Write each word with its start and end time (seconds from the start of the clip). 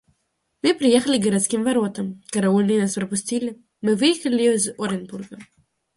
Мы 0.63 0.73
приехали 0.73 1.19
к 1.19 1.23
городским 1.23 1.63
воротам; 1.63 2.23
караульные 2.31 2.81
нас 2.81 2.95
пропустили; 2.95 3.61
мы 3.81 3.93
выехали 3.95 4.55
из 4.55 4.69
Оренбурга. 4.79 5.37